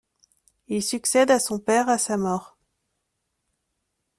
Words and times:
Il 0.67 0.81
succède 0.81 1.29
à 1.29 1.37
son 1.39 1.59
père 1.59 1.87
à 1.87 1.99
sa 1.99 2.17
mort. 2.17 2.57